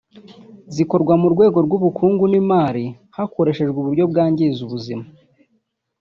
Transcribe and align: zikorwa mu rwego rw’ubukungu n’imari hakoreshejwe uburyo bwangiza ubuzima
zikorwa 0.75 1.13
mu 1.21 1.27
rwego 1.33 1.57
rw’ubukungu 1.65 2.23
n’imari 2.31 2.85
hakoreshejwe 3.15 3.77
uburyo 3.81 4.03
bwangiza 4.11 4.59
ubuzima 4.67 5.05